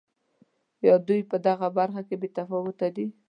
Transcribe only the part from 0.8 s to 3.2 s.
یا دوی په دغه برخه کې بې تفاوته دي.